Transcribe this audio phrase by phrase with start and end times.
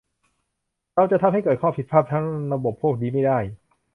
[0.95, 3.39] เราจะทำให้เกิดข้อผิดพลาดทางระบบพวกนี้ไม่ได้